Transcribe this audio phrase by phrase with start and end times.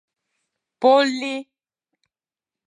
[0.81, 1.33] —Полли...